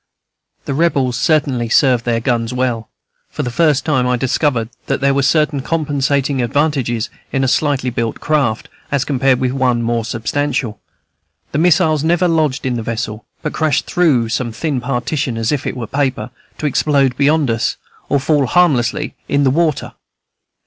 The 0.65 0.73
Rebels 0.73 1.15
certainly 1.15 1.69
served 1.69 2.05
then: 2.05 2.19
guns 2.23 2.51
well. 2.51 2.89
For 3.29 3.43
the 3.43 3.51
first 3.51 3.85
time 3.85 4.07
I 4.07 4.17
discovered 4.17 4.69
that 4.87 4.99
there 4.99 5.13
were 5.13 5.21
certain 5.21 5.59
compensating 5.61 6.41
advantages 6.41 7.11
in 7.31 7.43
a 7.43 7.47
slightly 7.47 7.91
built 7.91 8.19
craft, 8.19 8.67
as 8.91 9.05
compared 9.05 9.39
with 9.39 9.51
one 9.51 9.83
more 9.83 10.03
substantial; 10.03 10.79
the 11.51 11.59
missiles 11.59 12.03
never 12.03 12.27
lodged 12.27 12.65
in 12.65 12.77
the 12.77 12.81
vessel, 12.81 13.27
but 13.43 13.53
crashed 13.53 13.85
through 13.85 14.29
some 14.29 14.51
thin 14.51 14.81
partition 14.81 15.37
as 15.37 15.51
if 15.51 15.67
it 15.67 15.77
were 15.77 15.85
paper, 15.85 16.31
to 16.57 16.65
explode 16.65 17.15
beyond 17.15 17.51
us, 17.51 17.77
or 18.09 18.19
fall 18.19 18.47
harmless 18.47 18.95
in 19.29 19.43
the 19.43 19.51
water. 19.51 19.91